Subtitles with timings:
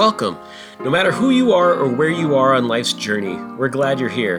[0.00, 0.38] Welcome.
[0.82, 4.08] No matter who you are or where you are on life's journey, we're glad you're
[4.08, 4.38] here.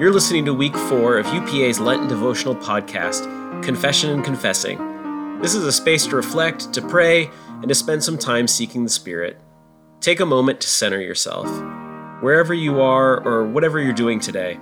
[0.00, 3.22] You're listening to week four of UPA's Lenten devotional podcast,
[3.62, 5.38] Confession and Confessing.
[5.40, 7.30] This is a space to reflect, to pray,
[7.60, 9.36] and to spend some time seeking the Spirit.
[10.00, 11.46] Take a moment to center yourself.
[12.20, 14.58] Wherever you are or whatever you're doing today,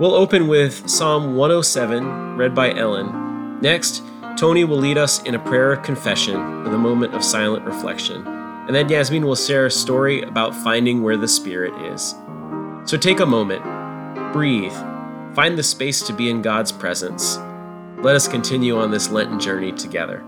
[0.00, 3.60] we'll open with Psalm 107, read by Ellen.
[3.60, 4.02] Next,
[4.38, 8.41] Tony will lead us in a prayer of confession with a moment of silent reflection.
[8.72, 12.14] And then Yasmin will share a story about finding where the Spirit is.
[12.86, 13.62] So take a moment,
[14.32, 14.72] breathe,
[15.34, 17.36] find the space to be in God's presence.
[17.98, 20.24] Let us continue on this Lenten journey together.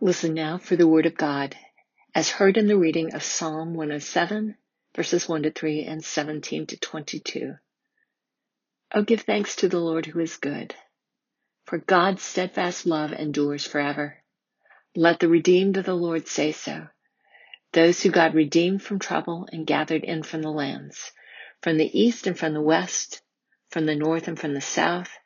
[0.00, 1.56] Listen now for the Word of God
[2.14, 4.56] as heard in the reading of Psalm 107,
[4.96, 7.54] verses 1 to 3 and 17 to 22.
[8.92, 10.74] Oh, give thanks to the Lord who is good,
[11.66, 14.18] for God's steadfast love endures forever.
[14.96, 16.88] Let the redeemed of the Lord say so,
[17.72, 21.12] those who God redeemed from trouble and gathered in from the lands,
[21.62, 23.22] from the east and from the west,
[23.68, 25.16] from the north and from the south.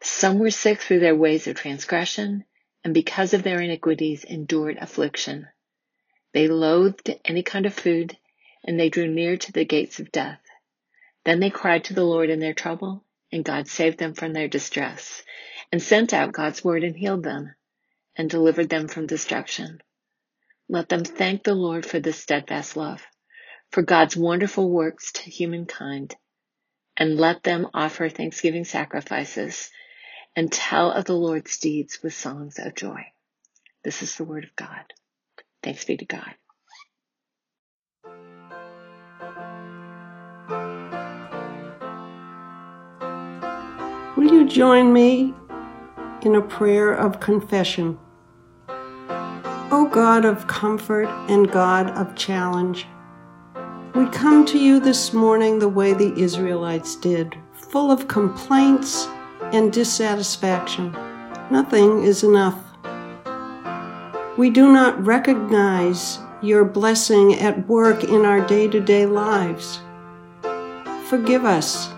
[0.00, 2.44] Some were sick through their ways of transgression,
[2.84, 5.48] and because of their iniquities endured affliction.
[6.32, 8.16] They loathed any kind of food,
[8.64, 10.40] and they drew near to the gates of death.
[11.24, 14.48] Then they cried to the Lord in their trouble, and God saved them from their
[14.48, 15.22] distress,
[15.72, 17.54] and sent out God's word and healed them,
[18.16, 19.80] and delivered them from destruction.
[20.68, 23.06] Let them thank the Lord for this steadfast love,
[23.70, 26.16] for God's wonderful works to humankind,
[26.96, 29.70] and let them offer thanksgiving sacrifices
[30.36, 33.02] and tell of the Lord's deeds with songs of joy.
[33.82, 34.92] This is the word of God.
[35.62, 36.34] Thanks be to God.
[44.16, 45.34] Will you join me
[46.22, 47.98] in a prayer of confession?
[49.70, 52.86] O God of comfort and God of challenge,
[53.94, 59.06] we come to you this morning the way the Israelites did, full of complaints
[59.52, 60.92] and dissatisfaction.
[61.50, 62.67] Nothing is enough
[64.38, 69.80] we do not recognize your blessing at work in our day to day lives.
[71.08, 71.88] Forgive us.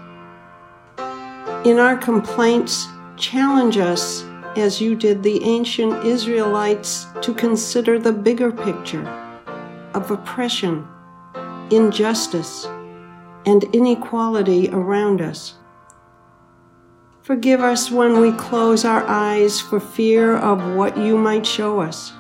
[1.67, 2.87] In our complaints,
[3.19, 4.25] challenge us
[4.57, 9.07] as you did the ancient Israelites to consider the bigger picture
[9.93, 10.89] of oppression,
[11.71, 12.65] injustice,
[13.45, 15.57] and inequality around us.
[17.21, 22.15] Forgive us when we close our eyes for fear of what you might show us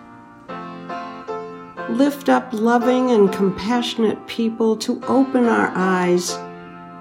[1.96, 6.36] lift up loving and compassionate people to open our eyes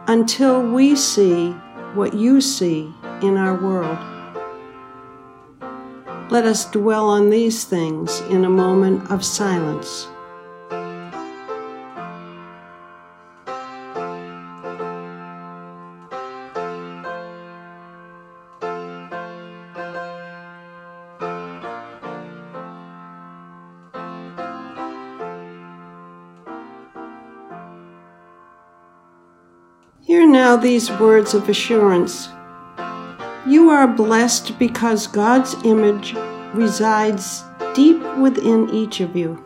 [0.07, 1.51] until we see
[1.93, 3.97] what you see in our world.
[6.31, 10.07] Let us dwell on these things in a moment of silence.
[30.09, 32.29] Hear now these words of assurance.
[33.45, 36.15] You are blessed because God's image
[36.51, 37.43] resides
[37.75, 39.37] deep within each of you.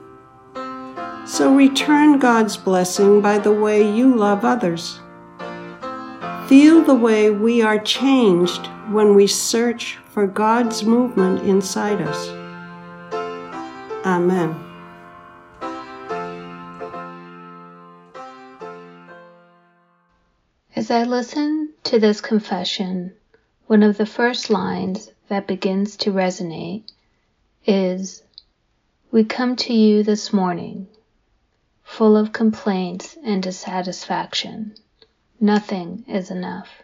[1.25, 5.02] So return God's blessing by the way you love others.
[6.47, 12.29] Feel the way we are changed when we search for God's movement inside us.
[14.06, 14.72] Amen.
[20.84, 23.14] As I listen to this confession,
[23.68, 26.84] one of the first lines that begins to resonate
[27.66, 28.22] is
[29.10, 30.88] We come to you this morning,
[31.84, 34.76] full of complaints and dissatisfaction.
[35.40, 36.84] Nothing is enough.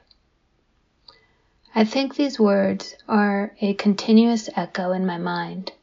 [1.75, 5.73] I think these words are a continuous echo in my mind,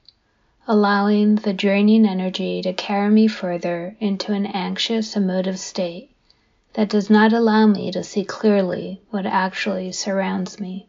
[0.66, 6.15] allowing the draining energy to carry me further into an anxious emotive state
[6.76, 10.86] that does not allow me to see clearly what actually surrounds me.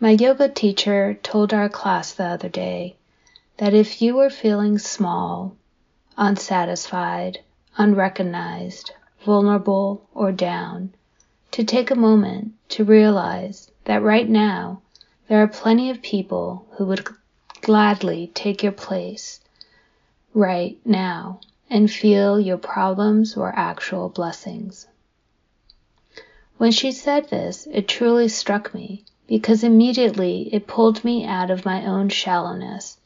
[0.00, 2.96] My yoga teacher told our class the other day
[3.58, 5.54] that if you are feeling small,
[6.16, 7.40] unsatisfied,
[7.76, 8.92] unrecognized,
[9.22, 10.94] vulnerable, or down,
[11.50, 14.80] to take a moment to realize that right now
[15.28, 17.06] there are plenty of people who would
[17.60, 19.40] gladly take your place
[20.32, 21.38] right now
[21.72, 24.86] and feel your problems were actual blessings.
[26.58, 31.64] When she said this, it truly struck me because immediately it pulled me out of
[31.64, 32.98] my own shallowness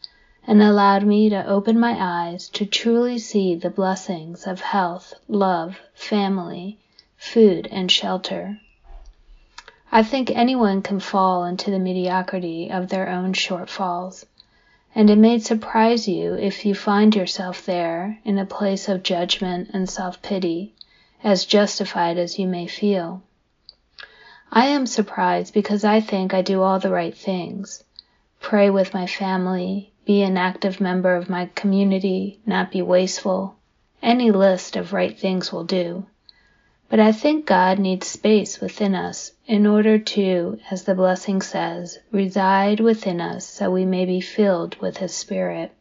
[0.48, 5.78] and allowed me to open my eyes to truly see the blessings of health, love,
[5.94, 6.76] family,
[7.16, 8.58] food, and shelter.
[9.92, 14.24] I think anyone can fall into the mediocrity of their own shortfalls,
[14.96, 19.68] and it may surprise you if you find yourself there in a place of judgment
[19.74, 20.72] and self pity,
[21.22, 23.22] as justified as you may feel.
[24.50, 27.84] I am surprised because I think I do all the right things
[28.40, 33.54] pray with my family, be an active member of my community, not be wasteful.
[34.02, 36.06] Any list of right things will do.
[36.88, 41.98] But I think God needs space within us in order to, as the blessing says,
[42.12, 45.72] reside within us so we may be filled with His Spirit.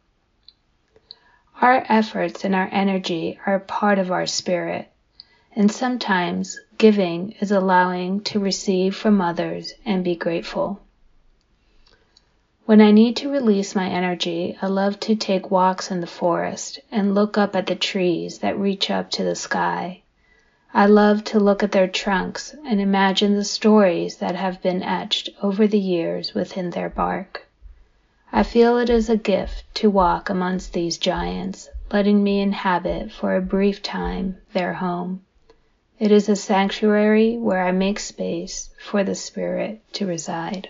[1.62, 4.90] Our efforts and our energy are part of our spirit,
[5.54, 10.80] and sometimes giving is allowing to receive from others and be grateful.
[12.66, 16.80] When I need to release my energy, I love to take walks in the forest
[16.90, 20.02] and look up at the trees that reach up to the sky.
[20.78, 25.30] I love to look at their trunks and imagine the stories that have been etched
[25.42, 27.46] over the years within their bark.
[28.30, 33.34] I feel it is a gift to walk amongst these giants, letting me inhabit for
[33.34, 35.22] a brief time their home.
[35.98, 40.68] It is a sanctuary where I make space for the Spirit to reside.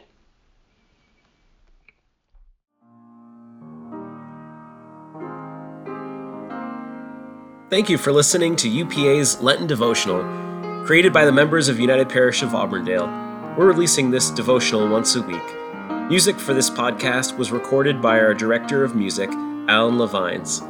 [7.68, 10.22] Thank you for listening to UPA's Lenten Devotional,
[10.86, 13.08] created by the members of United Parish of Auburndale.
[13.58, 15.42] We're releasing this devotional once a week.
[16.08, 19.28] Music for this podcast was recorded by our Director of Music,
[19.66, 20.60] Alan Levines.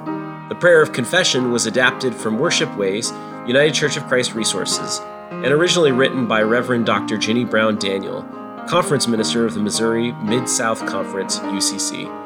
[0.48, 3.10] The prayer of confession was adapted from Worship Ways,
[3.46, 7.18] United Church of Christ Resources, and originally written by Reverend Dr.
[7.18, 8.22] Ginny Brown Daniel,
[8.66, 12.25] Conference Minister of the Missouri Mid South Conference, UCC.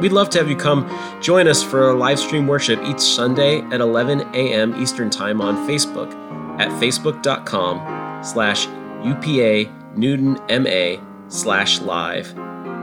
[0.00, 0.88] We'd love to have you come
[1.20, 4.74] join us for a live stream worship each Sunday at 11 a.m.
[4.80, 6.12] Eastern Time on Facebook
[6.60, 8.66] at facebook.com slash
[9.04, 10.96] UPA Newton MA
[11.28, 12.28] slash live.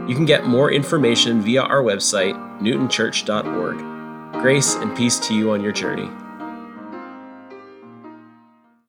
[0.08, 4.42] You can get more information via our website, newtonchurch.org.
[4.42, 6.10] Grace and peace to you on your journey.